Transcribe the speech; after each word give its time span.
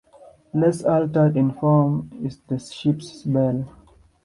Less 0.51 0.83
altered 0.83 1.37
in 1.37 1.51
form 1.51 2.09
is 2.25 2.39
the 2.47 2.57
ship's 2.57 3.21
bell. 3.21 3.67